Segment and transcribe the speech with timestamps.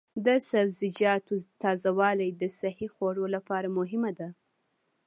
[0.25, 4.29] د سبزیجاتو تازه والي د صحي خوړو لپاره مهمه ده.